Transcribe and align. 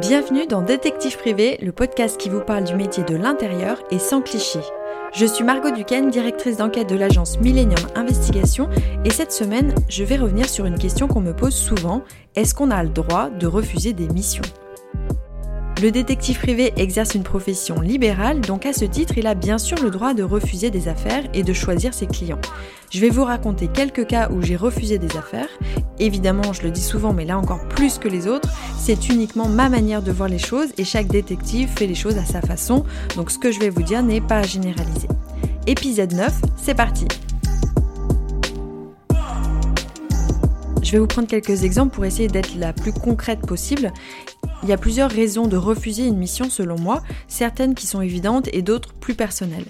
Bienvenue 0.00 0.48
dans 0.48 0.60
Détective 0.60 1.16
Privé, 1.18 1.56
le 1.62 1.70
podcast 1.70 2.18
qui 2.18 2.28
vous 2.28 2.40
parle 2.40 2.64
du 2.64 2.74
métier 2.74 3.04
de 3.04 3.14
l'intérieur 3.14 3.80
et 3.92 4.00
sans 4.00 4.22
cliché. 4.22 4.58
Je 5.14 5.24
suis 5.24 5.44
Margot 5.44 5.70
Duquesne, 5.70 6.10
directrice 6.10 6.56
d'enquête 6.56 6.88
de 6.88 6.96
l'agence 6.96 7.38
Millennium 7.38 7.78
Investigation, 7.94 8.68
et 9.04 9.10
cette 9.10 9.30
semaine, 9.30 9.72
je 9.88 10.02
vais 10.02 10.16
revenir 10.16 10.48
sur 10.48 10.66
une 10.66 10.78
question 10.78 11.06
qu'on 11.06 11.20
me 11.20 11.32
pose 11.32 11.54
souvent 11.54 12.02
est-ce 12.34 12.56
qu'on 12.56 12.72
a 12.72 12.82
le 12.82 12.88
droit 12.88 13.30
de 13.30 13.46
refuser 13.46 13.92
des 13.92 14.08
missions? 14.08 14.42
Le 15.82 15.90
détective 15.90 16.38
privé 16.38 16.72
exerce 16.76 17.14
une 17.14 17.24
profession 17.24 17.80
libérale, 17.80 18.40
donc 18.40 18.64
à 18.64 18.72
ce 18.72 18.84
titre, 18.84 19.18
il 19.18 19.26
a 19.26 19.34
bien 19.34 19.58
sûr 19.58 19.82
le 19.82 19.90
droit 19.90 20.14
de 20.14 20.22
refuser 20.22 20.70
des 20.70 20.88
affaires 20.88 21.24
et 21.34 21.42
de 21.42 21.52
choisir 21.52 21.92
ses 21.92 22.06
clients. 22.06 22.40
Je 22.90 23.00
vais 23.00 23.10
vous 23.10 23.24
raconter 23.24 23.68
quelques 23.68 24.06
cas 24.06 24.30
où 24.30 24.40
j'ai 24.40 24.56
refusé 24.56 24.98
des 24.98 25.16
affaires. 25.16 25.48
Évidemment, 25.98 26.52
je 26.52 26.62
le 26.62 26.70
dis 26.70 26.80
souvent, 26.80 27.12
mais 27.12 27.24
là 27.24 27.38
encore 27.38 27.66
plus 27.68 27.98
que 27.98 28.08
les 28.08 28.28
autres, 28.28 28.48
c'est 28.78 29.08
uniquement 29.08 29.48
ma 29.48 29.68
manière 29.68 30.02
de 30.02 30.12
voir 30.12 30.28
les 30.28 30.38
choses 30.38 30.68
et 30.78 30.84
chaque 30.84 31.08
détective 31.08 31.68
fait 31.68 31.86
les 31.86 31.94
choses 31.94 32.18
à 32.18 32.24
sa 32.24 32.40
façon, 32.40 32.84
donc 33.16 33.30
ce 33.30 33.38
que 33.38 33.50
je 33.50 33.58
vais 33.58 33.70
vous 33.70 33.82
dire 33.82 34.02
n'est 34.02 34.20
pas 34.20 34.42
généralisé. 34.42 35.08
Épisode 35.66 36.12
9, 36.12 36.32
c'est 36.56 36.74
parti 36.74 37.06
Je 40.84 40.92
vais 40.92 40.98
vous 40.98 41.06
prendre 41.06 41.26
quelques 41.26 41.64
exemples 41.64 41.94
pour 41.94 42.04
essayer 42.04 42.28
d'être 42.28 42.54
la 42.56 42.74
plus 42.74 42.92
concrète 42.92 43.40
possible. 43.40 43.90
Il 44.64 44.70
y 44.70 44.72
a 44.72 44.78
plusieurs 44.78 45.10
raisons 45.10 45.46
de 45.46 45.58
refuser 45.58 46.06
une 46.06 46.16
mission 46.16 46.48
selon 46.48 46.78
moi, 46.78 47.02
certaines 47.28 47.74
qui 47.74 47.86
sont 47.86 48.00
évidentes 48.00 48.48
et 48.54 48.62
d'autres 48.62 48.94
plus 48.94 49.14
personnelles. 49.14 49.66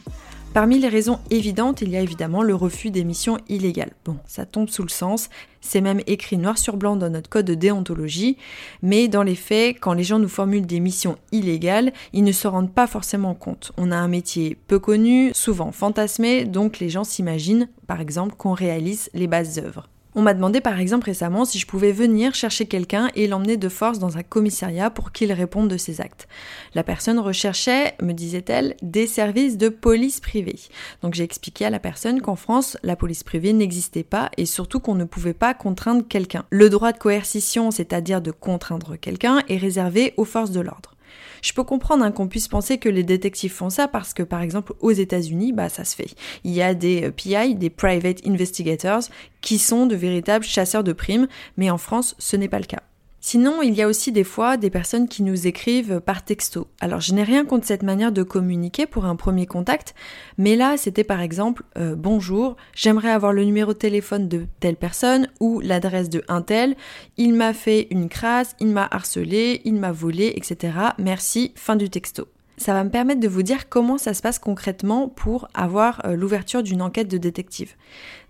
Parmi 0.52 0.78
les 0.78 0.86
raisons 0.86 1.18
évidentes, 1.32 1.82
il 1.82 1.90
y 1.90 1.96
a 1.96 2.00
évidemment 2.00 2.44
le 2.44 2.54
refus 2.54 2.92
des 2.92 3.02
missions 3.02 3.38
illégales. 3.48 3.90
Bon, 4.04 4.18
ça 4.24 4.46
tombe 4.46 4.68
sous 4.68 4.84
le 4.84 4.88
sens, 4.88 5.30
c'est 5.60 5.80
même 5.80 6.00
écrit 6.06 6.38
noir 6.38 6.58
sur 6.58 6.76
blanc 6.76 6.94
dans 6.94 7.10
notre 7.10 7.28
code 7.28 7.44
de 7.44 7.54
déontologie, 7.54 8.36
mais 8.82 9.08
dans 9.08 9.24
les 9.24 9.34
faits, 9.34 9.78
quand 9.80 9.94
les 9.94 10.04
gens 10.04 10.20
nous 10.20 10.28
formulent 10.28 10.64
des 10.64 10.78
missions 10.78 11.18
illégales, 11.32 11.92
ils 12.12 12.22
ne 12.22 12.30
se 12.30 12.46
rendent 12.46 12.72
pas 12.72 12.86
forcément 12.86 13.34
compte. 13.34 13.72
On 13.76 13.90
a 13.90 13.96
un 13.96 14.06
métier 14.06 14.56
peu 14.68 14.78
connu, 14.78 15.32
souvent 15.34 15.72
fantasmé, 15.72 16.44
donc 16.44 16.78
les 16.78 16.88
gens 16.88 17.02
s'imaginent, 17.02 17.68
par 17.88 18.00
exemple, 18.00 18.36
qu'on 18.36 18.52
réalise 18.52 19.10
les 19.12 19.26
bases 19.26 19.58
œuvres. 19.58 19.88
On 20.16 20.22
m'a 20.22 20.34
demandé 20.34 20.60
par 20.60 20.78
exemple 20.78 21.06
récemment 21.06 21.44
si 21.44 21.58
je 21.58 21.66
pouvais 21.66 21.90
venir 21.90 22.36
chercher 22.36 22.66
quelqu'un 22.66 23.10
et 23.16 23.26
l'emmener 23.26 23.56
de 23.56 23.68
force 23.68 23.98
dans 23.98 24.16
un 24.16 24.22
commissariat 24.22 24.88
pour 24.88 25.10
qu'il 25.10 25.32
réponde 25.32 25.68
de 25.68 25.76
ses 25.76 26.00
actes. 26.00 26.28
La 26.74 26.84
personne 26.84 27.18
recherchait, 27.18 27.94
me 28.00 28.12
disait-elle, 28.12 28.76
des 28.80 29.08
services 29.08 29.58
de 29.58 29.68
police 29.68 30.20
privée. 30.20 30.60
Donc 31.02 31.14
j'ai 31.14 31.24
expliqué 31.24 31.64
à 31.64 31.70
la 31.70 31.80
personne 31.80 32.20
qu'en 32.20 32.36
France, 32.36 32.76
la 32.84 32.94
police 32.94 33.24
privée 33.24 33.52
n'existait 33.52 34.04
pas 34.04 34.30
et 34.36 34.46
surtout 34.46 34.78
qu'on 34.78 34.94
ne 34.94 35.04
pouvait 35.04 35.34
pas 35.34 35.52
contraindre 35.52 36.06
quelqu'un. 36.06 36.44
Le 36.50 36.70
droit 36.70 36.92
de 36.92 36.98
coercition, 36.98 37.72
c'est-à-dire 37.72 38.20
de 38.20 38.30
contraindre 38.30 38.96
quelqu'un, 38.96 39.42
est 39.48 39.56
réservé 39.56 40.14
aux 40.16 40.24
forces 40.24 40.52
de 40.52 40.60
l'ordre. 40.60 40.93
Je 41.42 41.52
peux 41.52 41.64
comprendre 41.64 42.04
hein, 42.04 42.12
qu'on 42.12 42.28
puisse 42.28 42.48
penser 42.48 42.78
que 42.78 42.88
les 42.88 43.02
détectives 43.02 43.52
font 43.52 43.70
ça 43.70 43.88
parce 43.88 44.14
que 44.14 44.22
par 44.22 44.42
exemple 44.42 44.74
aux 44.80 44.92
États-Unis, 44.92 45.52
bah 45.52 45.68
ça 45.68 45.84
se 45.84 45.94
fait. 45.94 46.14
Il 46.44 46.52
y 46.52 46.62
a 46.62 46.74
des 46.74 47.04
euh, 47.04 47.10
PI, 47.10 47.54
des 47.54 47.70
Private 47.70 48.26
Investigators, 48.26 49.02
qui 49.40 49.58
sont 49.58 49.86
de 49.86 49.96
véritables 49.96 50.44
chasseurs 50.44 50.84
de 50.84 50.92
primes, 50.92 51.28
mais 51.56 51.70
en 51.70 51.78
France, 51.78 52.14
ce 52.18 52.36
n'est 52.36 52.48
pas 52.48 52.58
le 52.60 52.66
cas. 52.66 52.82
Sinon, 53.26 53.62
il 53.62 53.72
y 53.72 53.80
a 53.80 53.88
aussi 53.88 54.12
des 54.12 54.22
fois 54.22 54.58
des 54.58 54.68
personnes 54.68 55.08
qui 55.08 55.22
nous 55.22 55.46
écrivent 55.46 55.98
par 55.98 56.26
texto. 56.26 56.68
Alors, 56.78 57.00
je 57.00 57.14
n'ai 57.14 57.22
rien 57.22 57.46
contre 57.46 57.66
cette 57.66 57.82
manière 57.82 58.12
de 58.12 58.22
communiquer 58.22 58.84
pour 58.84 59.06
un 59.06 59.16
premier 59.16 59.46
contact, 59.46 59.94
mais 60.36 60.56
là, 60.56 60.76
c'était 60.76 61.04
par 61.04 61.22
exemple 61.22 61.62
euh, 61.78 61.94
bonjour, 61.96 62.54
j'aimerais 62.74 63.08
avoir 63.08 63.32
le 63.32 63.44
numéro 63.44 63.72
de 63.72 63.78
téléphone 63.78 64.28
de 64.28 64.44
telle 64.60 64.76
personne 64.76 65.28
ou 65.40 65.60
l'adresse 65.60 66.10
de 66.10 66.22
un 66.28 66.42
tel. 66.42 66.76
Il 67.16 67.32
m'a 67.32 67.54
fait 67.54 67.86
une 67.90 68.10
crasse, 68.10 68.56
il 68.60 68.68
m'a 68.68 68.86
harcelé, 68.90 69.62
il 69.64 69.76
m'a 69.76 69.90
volé, 69.90 70.34
etc. 70.36 70.74
Merci. 70.98 71.54
Fin 71.56 71.76
du 71.76 71.88
texto 71.88 72.28
ça 72.56 72.72
va 72.72 72.84
me 72.84 72.90
permettre 72.90 73.20
de 73.20 73.28
vous 73.28 73.42
dire 73.42 73.68
comment 73.68 73.98
ça 73.98 74.14
se 74.14 74.22
passe 74.22 74.38
concrètement 74.38 75.08
pour 75.08 75.48
avoir 75.54 76.04
euh, 76.04 76.16
l'ouverture 76.16 76.62
d'une 76.62 76.82
enquête 76.82 77.08
de 77.08 77.18
détective. 77.18 77.74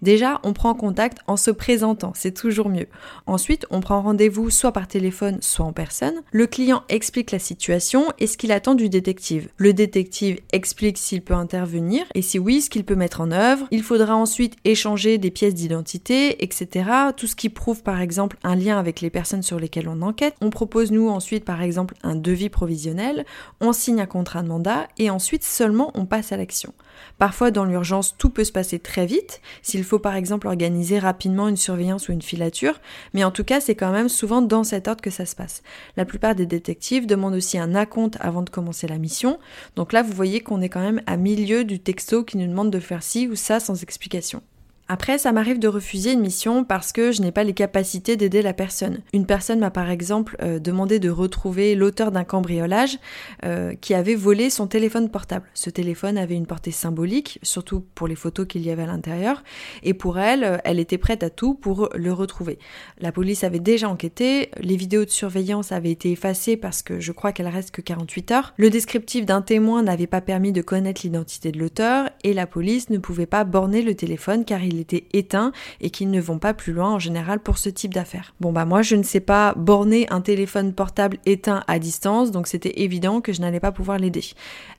Déjà, 0.03 0.41
on 0.43 0.53
prend 0.53 0.75
contact 0.75 1.19
en 1.27 1.39
se 1.39 1.51
présentant, 1.51 2.13
c'est 2.15 2.35
toujours 2.35 2.69
mieux. 2.69 2.89
Ensuite, 3.27 3.67
on 3.71 3.81
prend 3.81 4.03
rendez-vous 4.03 4.51
soit 4.51 4.73
par 4.73 4.87
téléphone, 4.87 5.39
soit 5.41 5.65
en 5.65 5.73
personne. 5.73 6.23
Le 6.31 6.47
client 6.47 6.83
explique 6.91 7.31
la 7.31 7.39
situation 7.39 8.05
et 8.19 8.27
ce 8.27 8.37
qu'il 8.37 8.53
attend 8.53 8.75
du 8.75 8.91
détective. 8.91 9.49
Le 9.57 9.73
détective 9.73 10.41
explique 10.53 10.99
s'il 10.99 11.23
peut 11.23 11.35
intervenir 11.35 12.05
et 12.15 12.21
si 12.21 12.39
oui, 12.39 12.61
ce 12.61 12.69
qu'il 12.69 12.85
peut 12.85 12.97
mettre 12.97 13.23
en 13.23 13.31
œuvre. 13.31 13.67
Il 13.71 13.83
faudra 13.83 14.15
ensuite 14.15 14.57
échanger 14.65 15.17
des 15.17 15.31
pièces 15.31 15.55
d'identité, 15.55 16.45
etc. 16.45 16.91
Tout 17.17 17.27
ce 17.27 17.37
qui 17.37 17.49
prouve 17.49 17.83
par 17.83 18.01
exemple 18.01 18.37
un 18.43 18.57
lien 18.57 18.79
avec 18.79 19.01
les 19.01 19.11
personnes 19.11 19.43
sur 19.43 19.59
lesquelles 19.59 19.89
on 19.89 20.03
enquête. 20.03 20.35
On 20.43 20.51
propose 20.51 20.93
nous 20.93 21.09
ensuite 21.09 21.47
par 21.47 21.63
exemple 21.63 21.95
un 22.03 22.15
devis 22.15 22.51
provisionnel. 22.51 23.25
On 23.61 23.73
signe 23.73 24.03
un 24.03 24.07
contrat 24.15 24.45
de 24.45 24.49
mandat 24.49 24.87
et 24.97 25.11
ensuite 25.11 25.43
seulement 25.43 25.91
on 25.95 26.07
passe 26.07 26.31
à 26.31 26.37
l'action. 26.37 26.73
Parfois 27.19 27.51
dans 27.51 27.65
l'urgence 27.65 28.17
tout 28.17 28.31
peut 28.31 28.45
se 28.45 28.53
passer 28.53 28.79
très 28.79 29.07
vite, 29.07 29.41
s'il 29.61 29.83
faut 29.83 29.99
par 29.99 30.15
exemple 30.15 30.47
organiser 30.47 31.01
rapidement 31.01 31.49
une 31.49 31.57
surveillance 31.57 32.09
ou 32.09 32.13
une 32.13 32.23
filature, 32.23 32.81
mais 33.13 33.25
en 33.25 33.33
tout 33.33 33.43
cas 33.43 33.61
c'est 33.61 33.75
quand 33.75 33.91
même 33.91 34.09
souvent 34.09 34.41
dans 34.41 34.63
cet 34.63 34.87
ordre 34.87 35.03
que 35.03 35.11
ça 35.11 35.27
se 35.27 35.35
passe. 35.35 35.65
La 35.97 36.05
plupart 36.05 36.37
des 36.37 36.47
détectives 36.47 37.07
demandent 37.09 37.35
aussi 37.35 37.59
un 37.59 37.75
acompte 37.75 38.17
avant 38.21 38.43
de 38.43 38.51
commencer 38.51 38.87
la 38.87 38.99
mission, 38.99 39.41
donc 39.75 39.93
là 39.93 40.05
vous 40.05 40.13
voyez 40.13 40.41
qu'on 40.41 40.63
est 40.63 40.69
quand 40.69 40.81
même 40.81 41.03
à 41.09 41.17
milieu 41.17 41.65
du 41.65 41.81
texto 41.81 42.23
qui 42.23 42.37
nous 42.37 42.47
demande 42.47 42.71
de 42.71 42.79
faire 42.79 43.03
ci 43.03 43.27
ou 43.27 43.35
ça 43.35 43.59
sans 43.59 43.83
explication. 43.83 44.41
Après, 44.87 45.17
ça 45.17 45.33
m'arrive 45.33 45.59
de 45.59 45.67
refuser 45.67 46.13
une 46.13 46.21
mission 46.21 46.63
parce 46.63 46.93
que 46.93 47.11
je 47.11 47.23
n'ai 47.23 47.33
pas 47.33 47.43
les 47.43 47.55
capacités 47.55 48.19
d'aider 48.19 48.43
la 48.43 48.53
personne. 48.53 48.99
Une 49.15 49.25
personne 49.25 49.59
m'a 49.59 49.71
par 49.71 49.89
exemple 49.89 50.37
euh, 50.43 50.59
demandé 50.59 50.99
de 50.99 51.09
retrouver 51.09 51.75
l'auteur 51.75 52.13
d'un 52.13 52.25
cambriolage 52.25 52.99
euh, 53.45 53.73
qui 53.81 53.95
avait 53.95 54.15
volé 54.15 54.51
son 54.51 54.67
téléphone 54.67 55.09
portable. 55.09 55.47
Ce 55.55 55.71
téléphone 55.71 56.19
avait 56.19 56.35
une 56.35 56.47
portée 56.47 56.71
symbolique, 56.71 57.39
surtout 57.43 57.83
pour 57.95 58.09
les 58.09 58.15
photos 58.15 58.47
qu'il 58.47 58.61
y 58.61 58.71
avait 58.71 58.83
à 58.83 58.87
l'intérieur, 58.87 59.43
et 59.83 59.95
pour 59.95 60.19
elle, 60.19 60.45
euh, 60.45 60.59
elle 60.65 60.79
était 60.79 60.99
prête 60.99 61.23
à 61.23 61.31
tout 61.31 61.55
pour 61.55 61.89
le 61.95 62.13
retrouver. 62.13 62.59
La 62.99 63.11
police 63.11 63.43
avait 63.43 63.61
déjà 63.61 63.89
enquêté, 63.89 64.51
les 64.61 64.77
vidéos 64.77 65.07
de 65.07 65.11
surveillance 65.11 65.73
avaient 65.73 65.93
été 65.93 66.13
effacées 66.13 66.59
parce 66.59 66.83
que 66.83 67.01
je 67.01 67.13
crois 67.13 67.33
qu'elle 67.33 67.49
reste 67.49 67.71
que 67.71 67.81
48 67.81 68.31
heures, 68.33 68.55
le 68.59 68.69
descriptif 68.69 69.25
d'un 69.25 69.41
témoin 69.41 69.83
n'avait 69.83 70.07
pas 70.07 70.21
permis 70.21 70.53
de 70.53 70.61
connaître 70.61 71.01
l'identité 71.05 71.53
de 71.53 71.59
l'auteur, 71.59 72.11
et 72.23 72.35
la 72.35 72.47
police 72.47 72.91
ne 72.91 72.99
pouvait 72.99 73.25
pas 73.25 73.45
borner 73.45 73.81
le 73.81 73.95
téléphone 73.95 74.45
car 74.45 74.63
il 74.63 74.75
il 74.91 74.97
était 74.97 75.07
éteint 75.13 75.53
et 75.81 75.91
qu'ils 75.91 76.11
ne 76.11 76.21
vont 76.21 76.39
pas 76.39 76.55
plus 76.55 76.73
loin 76.73 76.91
en 76.91 76.99
général 76.99 77.41
pour 77.41 77.59
ce 77.59 77.69
type 77.69 77.95
d'affaires. 77.95 78.35
Bon 78.41 78.53
bah 78.53 78.65
moi 78.65 78.83
je 78.83 78.97
ne 78.97 79.03
sais 79.03 79.21
pas 79.21 79.55
borner 79.57 80.07
un 80.11 80.21
téléphone 80.21 80.73
portable 80.73 81.19
éteint 81.27 81.63
à 81.67 81.79
distance, 81.79 82.31
donc 82.31 82.47
c'était 82.47 82.83
évident 82.83 83.21
que 83.21 83.33
je 83.33 83.41
n'allais 83.41 83.61
pas 83.61 83.73
pouvoir 83.73 83.99
l'aider. 83.99 84.25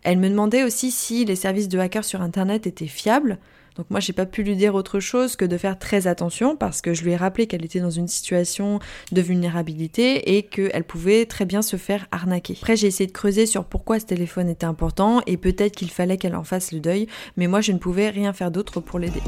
Elle 0.04 0.20
me 0.20 0.30
demandait 0.30 0.64
aussi 0.64 0.92
si 0.92 1.26
les 1.26 1.36
services 1.36 1.70
de 1.70 1.80
hackers 1.80 2.06
sur 2.06 2.22
internet 2.22 2.68
étaient 2.68 2.88
fiables. 2.88 3.40
Donc 3.76 3.88
moi 3.90 4.00
j'ai 4.00 4.14
pas 4.14 4.26
pu 4.26 4.44
lui 4.44 4.56
dire 4.56 4.74
autre 4.74 5.02
chose 5.02 5.36
que 5.36 5.44
de 5.44 5.58
faire 5.58 5.78
très 5.78 6.08
attention 6.08 6.56
parce 6.56 6.82
que 6.82 6.94
je 6.94 7.04
lui 7.04 7.12
ai 7.12 7.18
rappelé 7.18 7.46
qu'elle 7.46 7.66
était 7.66 7.82
dans 7.82 7.90
une 7.90 8.08
situation 8.08 8.80
de 9.12 9.22
vulnérabilité 9.22 10.38
et 10.38 10.44
qu'elle 10.44 10.86
pouvait 10.86 11.26
très 11.26 11.44
bien 11.44 11.62
se 11.62 11.76
faire 11.76 12.08
arnaquer. 12.12 12.58
Après 12.62 12.78
j'ai 12.78 12.88
essayé 12.88 13.08
de 13.08 13.12
creuser 13.12 13.46
sur 13.46 13.66
pourquoi 13.66 14.00
ce 14.00 14.06
téléphone 14.06 14.48
était 14.48 14.66
important 14.66 15.22
et 15.28 15.36
peut-être 15.36 15.76
qu'il 15.76 15.92
fallait 15.92 16.18
qu'elle 16.18 16.36
en 16.36 16.46
fasse 16.46 16.72
le 16.72 16.80
deuil, 16.80 17.08
mais 17.36 17.48
moi 17.48 17.60
je 17.60 17.74
ne 17.74 17.78
pouvais 17.78 18.10
rien 18.10 18.32
faire 18.32 18.50
d'autre 18.50 18.80
pour 18.80 18.98
l'aider. 18.98 19.22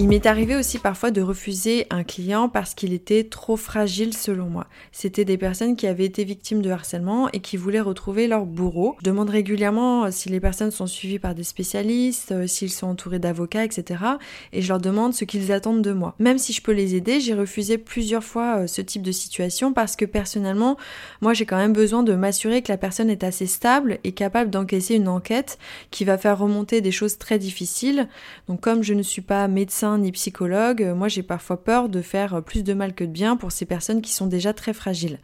Il 0.00 0.06
m'est 0.06 0.26
arrivé 0.26 0.54
aussi 0.54 0.78
parfois 0.78 1.10
de 1.10 1.20
refuser 1.20 1.88
un 1.90 2.04
client 2.04 2.48
parce 2.48 2.72
qu'il 2.72 2.92
était 2.92 3.24
trop 3.24 3.56
fragile 3.56 4.16
selon 4.16 4.48
moi. 4.48 4.68
C'était 4.92 5.24
des 5.24 5.36
personnes 5.36 5.74
qui 5.74 5.88
avaient 5.88 6.04
été 6.04 6.22
victimes 6.22 6.62
de 6.62 6.70
harcèlement 6.70 7.28
et 7.32 7.40
qui 7.40 7.56
voulaient 7.56 7.80
retrouver 7.80 8.28
leur 8.28 8.46
bourreau. 8.46 8.94
Je 9.00 9.04
demande 9.10 9.28
régulièrement 9.28 10.04
euh, 10.04 10.10
si 10.12 10.28
les 10.28 10.38
personnes 10.38 10.70
sont 10.70 10.86
suivies 10.86 11.18
par 11.18 11.34
des 11.34 11.42
spécialistes, 11.42 12.30
euh, 12.30 12.46
s'ils 12.46 12.70
sont 12.70 12.86
entourés 12.86 13.18
d'avocats, 13.18 13.64
etc. 13.64 14.04
Et 14.52 14.62
je 14.62 14.68
leur 14.68 14.78
demande 14.78 15.14
ce 15.14 15.24
qu'ils 15.24 15.50
attendent 15.50 15.82
de 15.82 15.92
moi. 15.92 16.14
Même 16.20 16.38
si 16.38 16.52
je 16.52 16.62
peux 16.62 16.70
les 16.70 16.94
aider, 16.94 17.18
j'ai 17.18 17.34
refusé 17.34 17.76
plusieurs 17.76 18.22
fois 18.22 18.58
euh, 18.58 18.66
ce 18.68 18.80
type 18.80 19.02
de 19.02 19.10
situation 19.10 19.72
parce 19.72 19.96
que 19.96 20.04
personnellement, 20.04 20.76
moi 21.22 21.34
j'ai 21.34 21.44
quand 21.44 21.58
même 21.58 21.72
besoin 21.72 22.04
de 22.04 22.14
m'assurer 22.14 22.62
que 22.62 22.70
la 22.70 22.78
personne 22.78 23.10
est 23.10 23.24
assez 23.24 23.46
stable 23.46 23.98
et 24.04 24.12
capable 24.12 24.50
d'encaisser 24.50 24.94
une 24.94 25.08
enquête 25.08 25.58
qui 25.90 26.04
va 26.04 26.18
faire 26.18 26.38
remonter 26.38 26.80
des 26.82 26.92
choses 26.92 27.18
très 27.18 27.40
difficiles. 27.40 28.06
Donc 28.46 28.60
comme 28.60 28.84
je 28.84 28.94
ne 28.94 29.02
suis 29.02 29.22
pas 29.22 29.48
médecin, 29.48 29.87
ni 29.96 30.12
psychologue, 30.12 30.92
moi 30.94 31.08
j'ai 31.08 31.22
parfois 31.22 31.64
peur 31.64 31.88
de 31.88 32.02
faire 32.02 32.42
plus 32.42 32.62
de 32.62 32.74
mal 32.74 32.94
que 32.94 33.04
de 33.04 33.10
bien 33.10 33.36
pour 33.36 33.52
ces 33.52 33.64
personnes 33.64 34.02
qui 34.02 34.12
sont 34.12 34.26
déjà 34.26 34.52
très 34.52 34.74
fragiles. 34.74 35.20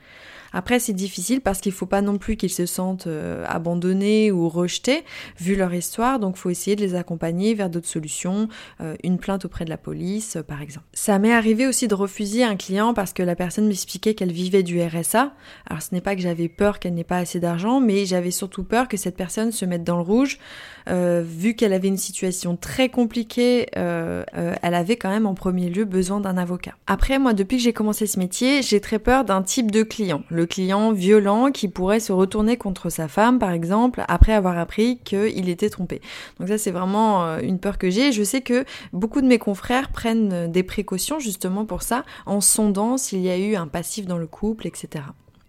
Après, 0.55 0.79
c'est 0.79 0.93
difficile 0.93 1.41
parce 1.41 1.61
qu'il 1.61 1.73
faut 1.73 1.85
pas 1.85 2.01
non 2.01 2.17
plus 2.17 2.37
qu'ils 2.37 2.49
se 2.49 2.65
sentent 2.65 3.09
euh, 3.09 3.45
abandonnés 3.49 4.31
ou 4.31 4.49
rejetés 4.49 5.03
vu 5.41 5.57
leur 5.57 5.75
histoire, 5.75 6.21
donc 6.21 6.37
faut 6.37 6.49
essayer 6.49 6.77
de 6.77 6.81
les 6.81 6.95
accompagner 6.95 7.55
vers 7.55 7.69
d'autres 7.69 7.89
solutions, 7.89 8.49
euh, 8.81 8.95
une 9.03 9.19
plainte 9.19 9.45
auprès 9.45 9.65
de 9.65 9.71
la 9.71 9.77
police 9.77 10.39
par 10.47 10.63
exemple. 10.63 10.87
Ça 10.93 11.19
m'est 11.19 11.33
arrivé 11.33 11.67
aussi 11.67 11.89
de 11.89 11.95
refuser 11.95 12.45
un 12.45 12.55
client 12.55 12.95
parce 12.95 13.13
que 13.13 13.25
la 13.25 13.35
personne 13.35 13.67
m'expliquait 13.67 14.15
qu'elle 14.15 14.31
vivait 14.31 14.63
du 14.63 14.81
RSA. 14.81 15.33
Alors 15.69 15.83
ce 15.83 15.93
n'est 15.93 16.01
pas 16.01 16.15
que 16.15 16.23
j'avais 16.23 16.49
peur 16.49 16.79
qu'elle 16.79 16.95
n'ait 16.95 17.03
pas 17.03 17.19
assez 17.19 17.41
d'argent, 17.41 17.81
mais 17.81 18.07
j'avais 18.07 18.31
surtout 18.31 18.63
peur 18.63 18.87
que 18.87 18.97
cette 18.97 19.17
personne 19.17 19.51
se 19.51 19.65
mette 19.65 19.83
dans 19.83 19.97
le 19.97 20.03
rouge 20.03 20.39
vu 20.87 21.55
qu'elle 21.55 21.73
avait 21.73 21.89
une 21.89 21.97
situation 21.97 22.57
très 22.57 22.91
compliquée, 22.91 23.69
elle 23.73 24.75
avait 24.75 24.97
quand 24.97 25.09
même 25.09 25.25
en 25.25 25.33
premier 25.33 25.71
lieu 25.71 25.87
besoin 25.87 26.21
d'un 26.21 26.37
avocat. 26.37 26.75
Après, 26.87 27.19
moi, 27.19 27.33
depuis 27.33 27.57
que 27.57 27.63
j'ai 27.63 27.73
commencé 27.73 28.07
ce 28.07 28.19
métier, 28.19 28.61
j'ai 28.61 28.81
très 28.83 28.99
peur 28.99 29.25
d'un 29.25 29.41
type 29.41 29.71
de 29.71 29.83
client. 29.83 30.23
Le 30.29 30.44
client 30.47 30.93
violent 30.93 31.51
qui 31.51 31.69
pourrait 31.69 32.01
se 32.01 32.13
retourner 32.13 32.57
contre 32.57 32.91
sa 32.91 33.09
femme, 33.09 33.39
par 33.39 33.51
exemple, 33.51 34.05
après 34.09 34.33
avoir 34.33 34.59
appris 34.59 34.99
qu'il 35.05 35.49
était 35.49 35.71
trompé. 35.71 36.01
Donc 36.39 36.49
ça, 36.49 36.59
c'est 36.59 36.71
vraiment 36.71 37.25
euh, 37.25 37.41
une 37.41 37.59
peur 37.59 37.79
que 37.79 37.91
j'ai. 37.91 38.13
Je 38.13 38.23
sais 38.23 38.41
que 38.41 38.65
beaucoup 38.93 39.21
de 39.21 39.27
mes 39.27 39.39
confrères 39.39 39.91
prennent 39.91 40.51
des 40.51 40.63
précautions 40.63 41.19
justement 41.19 41.65
pour 41.65 41.83
ça, 41.83 42.05
en 42.27 42.41
sondant 42.41 42.97
s'il 42.97 43.21
y 43.21 43.31
a 43.31 43.39
eu 43.39 43.57
un 43.57 43.67
passif 43.67 44.07
dans 44.07 44.19
le 44.19 44.27
couple, 44.27 44.67
etc. 44.67 45.05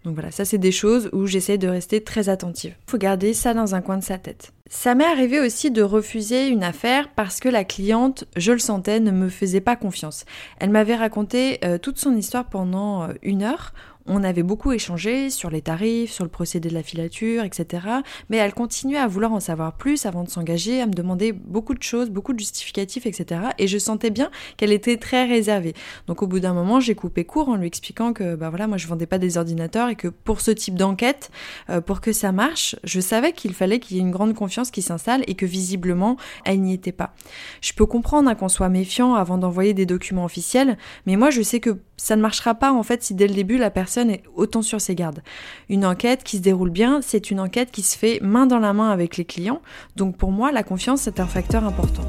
Donc 0.06 0.14
voilà, 0.14 0.30
ça 0.30 0.44
c'est 0.44 0.58
des 0.58 0.70
choses 0.70 1.10
où 1.12 1.26
j'essaie 1.26 1.58
de 1.58 1.66
rester 1.66 2.00
très 2.00 2.28
attentive. 2.28 2.76
Faut 2.86 2.96
garder 2.96 3.34
ça 3.34 3.54
dans 3.54 3.74
un 3.74 3.80
coin 3.80 3.98
de 3.98 4.04
sa 4.04 4.18
tête. 4.18 4.52
Ça 4.68 4.94
m'est 4.94 5.04
arrivé 5.04 5.40
aussi 5.40 5.72
de 5.72 5.82
refuser 5.82 6.46
une 6.46 6.62
affaire 6.62 7.08
parce 7.16 7.40
que 7.40 7.48
la 7.48 7.64
cliente, 7.64 8.24
je 8.36 8.52
le 8.52 8.60
sentais, 8.60 9.00
ne 9.00 9.10
me 9.10 9.28
faisait 9.28 9.60
pas 9.60 9.74
confiance. 9.74 10.24
Elle 10.60 10.70
m'avait 10.70 10.94
raconté 10.94 11.58
euh, 11.64 11.78
toute 11.78 11.98
son 11.98 12.16
histoire 12.16 12.44
pendant 12.44 13.02
euh, 13.02 13.14
une 13.22 13.42
heure. 13.42 13.74
On 14.08 14.22
avait 14.22 14.42
beaucoup 14.42 14.72
échangé 14.72 15.30
sur 15.30 15.50
les 15.50 15.62
tarifs, 15.62 16.12
sur 16.12 16.24
le 16.24 16.30
procédé 16.30 16.68
de 16.68 16.74
la 16.74 16.82
filature, 16.82 17.44
etc. 17.44 17.86
Mais 18.30 18.36
elle 18.36 18.54
continuait 18.54 18.98
à 18.98 19.06
vouloir 19.06 19.32
en 19.32 19.40
savoir 19.40 19.72
plus 19.72 20.06
avant 20.06 20.22
de 20.22 20.28
s'engager, 20.28 20.80
à 20.80 20.86
me 20.86 20.92
demander 20.92 21.32
beaucoup 21.32 21.74
de 21.74 21.82
choses, 21.82 22.10
beaucoup 22.10 22.32
de 22.32 22.38
justificatifs, 22.38 23.06
etc. 23.06 23.40
Et 23.58 23.66
je 23.66 23.78
sentais 23.78 24.10
bien 24.10 24.30
qu'elle 24.56 24.72
était 24.72 24.96
très 24.96 25.26
réservée. 25.26 25.74
Donc 26.06 26.22
au 26.22 26.26
bout 26.26 26.40
d'un 26.40 26.54
moment, 26.54 26.78
j'ai 26.78 26.94
coupé 26.94 27.24
court 27.24 27.48
en 27.48 27.56
lui 27.56 27.66
expliquant 27.66 28.12
que 28.12 28.36
bah 28.36 28.50
voilà, 28.50 28.66
moi 28.66 28.76
je 28.76 28.86
vendais 28.86 29.06
pas 29.06 29.18
des 29.18 29.38
ordinateurs 29.38 29.88
et 29.88 29.96
que 29.96 30.08
pour 30.08 30.40
ce 30.40 30.50
type 30.50 30.76
d'enquête, 30.76 31.30
euh, 31.70 31.80
pour 31.80 32.00
que 32.00 32.12
ça 32.12 32.32
marche, 32.32 32.76
je 32.84 33.00
savais 33.00 33.32
qu'il 33.32 33.54
fallait 33.54 33.80
qu'il 33.80 33.96
y 33.96 34.00
ait 34.00 34.02
une 34.02 34.10
grande 34.10 34.34
confiance 34.34 34.70
qui 34.70 34.82
s'installe 34.82 35.24
et 35.26 35.34
que 35.34 35.46
visiblement 35.46 36.16
elle 36.44 36.60
n'y 36.60 36.74
était 36.74 36.92
pas. 36.92 37.14
Je 37.60 37.72
peux 37.72 37.86
comprendre 37.86 38.28
hein, 38.28 38.34
qu'on 38.34 38.48
soit 38.48 38.68
méfiant 38.68 39.14
avant 39.14 39.38
d'envoyer 39.38 39.74
des 39.74 39.86
documents 39.86 40.24
officiels, 40.24 40.78
mais 41.06 41.16
moi 41.16 41.30
je 41.30 41.42
sais 41.42 41.60
que 41.60 41.78
ça 41.96 42.16
ne 42.16 42.22
marchera 42.22 42.54
pas 42.54 42.72
en 42.72 42.82
fait 42.82 43.02
si 43.02 43.14
dès 43.14 43.26
le 43.26 43.34
début 43.34 43.58
la 43.58 43.70
personne 43.70 44.10
est 44.10 44.22
autant 44.34 44.62
sur 44.62 44.80
ses 44.80 44.94
gardes. 44.94 45.22
Une 45.68 45.84
enquête 45.84 46.24
qui 46.24 46.38
se 46.38 46.42
déroule 46.42 46.70
bien, 46.70 47.00
c'est 47.02 47.30
une 47.30 47.40
enquête 47.40 47.70
qui 47.70 47.82
se 47.82 47.96
fait 47.96 48.18
main 48.22 48.46
dans 48.46 48.58
la 48.58 48.72
main 48.72 48.90
avec 48.90 49.16
les 49.16 49.24
clients. 49.24 49.60
Donc 49.96 50.16
pour 50.16 50.32
moi, 50.32 50.52
la 50.52 50.62
confiance 50.62 51.06
est 51.06 51.20
un 51.20 51.26
facteur 51.26 51.64
important. 51.64 52.02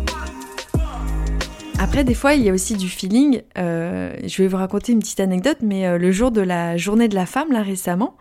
Après, 1.79 2.03
des 2.03 2.15
fois, 2.15 2.33
il 2.33 2.41
y 2.41 2.49
a 2.49 2.53
aussi 2.53 2.73
du 2.73 2.89
feeling. 2.89 3.43
Euh, 3.57 4.15
je 4.25 4.41
vais 4.41 4.47
vous 4.47 4.57
raconter 4.57 4.93
une 4.93 4.99
petite 4.99 5.19
anecdote, 5.19 5.57
mais 5.61 5.85
euh, 5.85 5.99
le 5.99 6.11
jour 6.11 6.31
de 6.31 6.41
la 6.41 6.75
journée 6.75 7.07
de 7.07 7.13
la 7.13 7.27
femme, 7.27 7.51
là 7.51 7.61
récemment, 7.61 8.17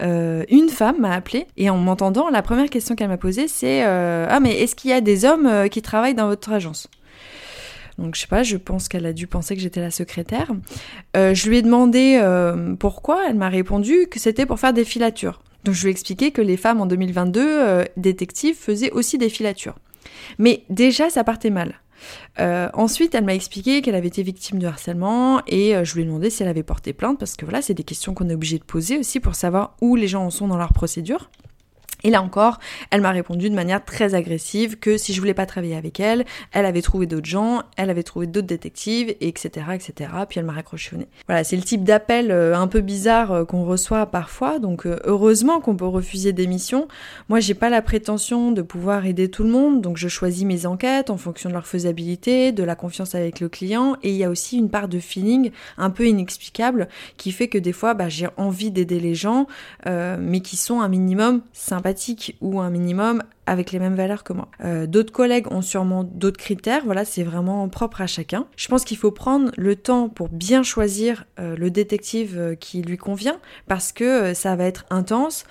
euh, 0.00 0.44
une 0.48 0.68
femme 0.68 1.00
m'a 1.00 1.12
appelé 1.12 1.48
et 1.56 1.70
en 1.70 1.76
m'entendant, 1.76 2.30
la 2.30 2.42
première 2.42 2.70
question 2.70 2.94
qu'elle 2.94 3.08
m'a 3.08 3.16
posée, 3.16 3.48
c'est 3.48 3.82
Ah, 3.82 4.38
mais 4.40 4.60
est-ce 4.60 4.76
qu'il 4.76 4.90
y 4.90 4.94
a 4.94 5.00
des 5.00 5.24
hommes 5.24 5.68
qui 5.70 5.82
travaillent 5.82 6.14
dans 6.14 6.28
votre 6.28 6.52
agence? 6.52 6.88
Donc 7.98 8.14
je 8.14 8.20
sais 8.20 8.26
pas, 8.26 8.42
je 8.42 8.56
pense 8.56 8.88
qu'elle 8.88 9.06
a 9.06 9.12
dû 9.12 9.26
penser 9.26 9.54
que 9.54 9.62
j'étais 9.62 9.80
la 9.80 9.90
secrétaire. 9.90 10.50
Euh, 11.16 11.34
je 11.34 11.48
lui 11.48 11.58
ai 11.58 11.62
demandé 11.62 12.18
euh, 12.20 12.74
pourquoi, 12.76 13.28
elle 13.28 13.36
m'a 13.36 13.48
répondu 13.48 14.06
que 14.10 14.18
c'était 14.18 14.46
pour 14.46 14.58
faire 14.58 14.72
des 14.72 14.84
filatures. 14.84 15.42
Donc 15.64 15.74
je 15.74 15.82
lui 15.82 15.88
ai 15.88 15.90
expliqué 15.90 16.30
que 16.30 16.40
les 16.40 16.56
femmes 16.56 16.80
en 16.80 16.86
2022, 16.86 17.40
euh, 17.42 17.84
détectives, 17.96 18.56
faisaient 18.56 18.90
aussi 18.92 19.18
des 19.18 19.28
filatures. 19.28 19.76
Mais 20.38 20.64
déjà, 20.70 21.10
ça 21.10 21.24
partait 21.24 21.50
mal. 21.50 21.80
ensuite, 22.38 23.14
elle 23.14 23.24
m'a 23.24 23.34
expliqué 23.34 23.82
qu'elle 23.82 23.94
avait 23.94 24.08
été 24.08 24.22
victime 24.22 24.58
de 24.58 24.66
harcèlement 24.66 25.42
et 25.46 25.74
je 25.84 25.94
lui 25.94 26.02
ai 26.02 26.04
demandé 26.06 26.30
si 26.30 26.42
elle 26.42 26.48
avait 26.48 26.62
porté 26.62 26.94
plainte 26.94 27.18
parce 27.18 27.36
que 27.36 27.44
voilà, 27.44 27.60
c'est 27.60 27.74
des 27.74 27.84
questions 27.84 28.14
qu'on 28.14 28.30
est 28.30 28.34
obligé 28.34 28.58
de 28.58 28.64
poser 28.64 28.98
aussi 28.98 29.20
pour 29.20 29.34
savoir 29.34 29.76
où 29.82 29.96
les 29.96 30.08
gens 30.08 30.24
en 30.24 30.30
sont 30.30 30.48
dans 30.48 30.56
leur 30.56 30.72
procédure. 30.72 31.28
Et 32.02 32.10
là 32.10 32.22
encore, 32.22 32.58
elle 32.90 33.00
m'a 33.00 33.10
répondu 33.10 33.50
de 33.50 33.54
manière 33.54 33.84
très 33.84 34.14
agressive 34.14 34.78
que 34.78 34.96
si 34.96 35.12
je 35.12 35.20
voulais 35.20 35.34
pas 35.34 35.46
travailler 35.46 35.76
avec 35.76 36.00
elle, 36.00 36.24
elle 36.52 36.64
avait 36.64 36.82
trouvé 36.82 37.06
d'autres 37.06 37.26
gens, 37.26 37.62
elle 37.76 37.90
avait 37.90 38.02
trouvé 38.02 38.26
d'autres 38.26 38.46
détectives, 38.46 39.14
etc., 39.20 39.66
etc. 39.74 40.10
Puis 40.28 40.38
elle 40.38 40.46
m'a 40.46 40.52
raccroché 40.52 40.96
au 40.96 40.98
nez. 40.98 41.08
Voilà, 41.26 41.44
c'est 41.44 41.56
le 41.56 41.62
type 41.62 41.84
d'appel 41.84 42.30
euh, 42.30 42.56
un 42.56 42.66
peu 42.66 42.80
bizarre 42.80 43.32
euh, 43.32 43.44
qu'on 43.44 43.64
reçoit 43.64 44.06
parfois. 44.06 44.58
Donc 44.58 44.86
euh, 44.86 44.98
heureusement 45.04 45.60
qu'on 45.60 45.76
peut 45.76 45.86
refuser 45.86 46.32
des 46.32 46.46
missions. 46.46 46.88
Moi, 47.28 47.40
j'ai 47.40 47.54
pas 47.54 47.70
la 47.70 47.82
prétention 47.82 48.52
de 48.52 48.62
pouvoir 48.62 49.06
aider 49.06 49.30
tout 49.30 49.44
le 49.44 49.50
monde, 49.50 49.80
donc 49.80 49.96
je 49.96 50.08
choisis 50.08 50.44
mes 50.44 50.66
enquêtes 50.66 51.10
en 51.10 51.16
fonction 51.16 51.48
de 51.48 51.54
leur 51.54 51.66
faisabilité, 51.66 52.52
de 52.52 52.62
la 52.62 52.74
confiance 52.74 53.14
avec 53.14 53.40
le 53.40 53.48
client. 53.48 53.96
Et 54.02 54.10
il 54.10 54.16
y 54.16 54.24
a 54.24 54.30
aussi 54.30 54.58
une 54.58 54.70
part 54.70 54.88
de 54.88 54.98
feeling 54.98 55.50
un 55.78 55.90
peu 55.90 56.06
inexplicable 56.06 56.88
qui 57.16 57.32
fait 57.32 57.48
que 57.48 57.58
des 57.58 57.72
fois, 57.72 57.94
bah, 57.94 58.08
j'ai 58.08 58.28
envie 58.36 58.70
d'aider 58.70 59.00
les 59.00 59.14
gens, 59.14 59.46
mais 59.86 60.40
qui 60.40 60.56
sont 60.56 60.80
un 60.80 60.88
minimum 60.88 61.42
sympathiques 61.52 61.89
ou 62.40 62.60
un 62.60 62.70
minimum 62.70 63.22
avec 63.46 63.72
les 63.72 63.80
mêmes 63.80 63.96
valeurs 63.96 64.22
que 64.22 64.32
moi. 64.32 64.48
Euh, 64.64 64.86
d'autres 64.86 65.12
collègues 65.12 65.50
ont 65.50 65.62
sûrement 65.62 66.04
d'autres 66.04 66.38
critères, 66.38 66.82
voilà, 66.84 67.04
c'est 67.04 67.24
vraiment 67.24 67.68
propre 67.68 68.00
à 68.00 68.06
chacun. 68.06 68.46
Je 68.56 68.68
pense 68.68 68.84
qu'il 68.84 68.96
faut 68.96 69.10
prendre 69.10 69.50
le 69.56 69.74
temps 69.74 70.08
pour 70.08 70.28
bien 70.28 70.62
choisir 70.62 71.24
euh, 71.40 71.56
le 71.56 71.70
détective 71.70 72.38
euh, 72.38 72.54
qui 72.54 72.82
lui 72.82 72.96
convient 72.96 73.40
parce 73.66 73.90
que 73.90 74.34
ça 74.34 74.54
va 74.54 74.64
être 74.64 74.86
intense, 74.90 75.44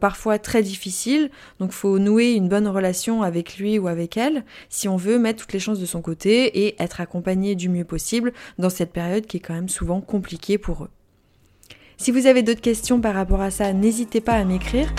parfois 0.00 0.38
très 0.38 0.62
difficile, 0.62 1.30
donc 1.60 1.72
faut 1.72 1.98
nouer 1.98 2.32
une 2.32 2.48
bonne 2.48 2.66
relation 2.66 3.22
avec 3.22 3.58
lui 3.58 3.78
ou 3.78 3.86
avec 3.86 4.16
elle 4.16 4.44
si 4.68 4.88
on 4.88 4.96
veut 4.96 5.18
mettre 5.18 5.42
toutes 5.42 5.52
les 5.52 5.58
chances 5.58 5.78
de 5.78 5.86
son 5.86 6.00
côté 6.00 6.66
et 6.66 6.82
être 6.82 7.00
accompagné 7.00 7.54
du 7.54 7.68
mieux 7.68 7.84
possible 7.84 8.32
dans 8.58 8.70
cette 8.70 8.92
période 8.92 9.26
qui 9.26 9.36
est 9.36 9.40
quand 9.40 9.54
même 9.54 9.68
souvent 9.68 10.00
compliquée 10.00 10.58
pour 10.58 10.84
eux. 10.84 10.90
Si 11.96 12.10
vous 12.10 12.26
avez 12.26 12.42
d'autres 12.42 12.60
questions 12.60 13.00
par 13.00 13.14
rapport 13.14 13.40
à 13.40 13.50
ça, 13.50 13.72
n'hésitez 13.72 14.20
pas 14.20 14.32
à 14.32 14.44
m'écrire. 14.44 14.92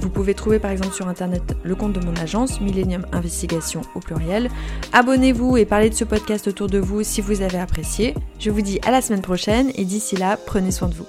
Vous 0.00 0.10
pouvez 0.10 0.34
trouver 0.34 0.58
par 0.58 0.70
exemple 0.70 0.94
sur 0.94 1.08
internet 1.08 1.42
le 1.62 1.74
compte 1.74 1.92
de 1.92 2.04
mon 2.04 2.14
agence, 2.16 2.60
Millennium 2.60 3.06
Investigation 3.12 3.82
au 3.94 4.00
pluriel. 4.00 4.50
Abonnez-vous 4.92 5.56
et 5.56 5.64
parlez 5.64 5.90
de 5.90 5.94
ce 5.94 6.04
podcast 6.04 6.48
autour 6.48 6.68
de 6.68 6.78
vous 6.78 7.02
si 7.02 7.20
vous 7.20 7.42
avez 7.42 7.58
apprécié. 7.58 8.14
Je 8.38 8.50
vous 8.50 8.62
dis 8.62 8.80
à 8.86 8.90
la 8.90 9.02
semaine 9.02 9.22
prochaine 9.22 9.70
et 9.74 9.84
d'ici 9.84 10.16
là, 10.16 10.38
prenez 10.46 10.70
soin 10.70 10.88
de 10.88 10.94
vous. 10.94 11.06